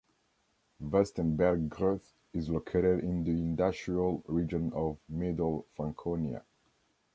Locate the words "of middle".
4.73-5.67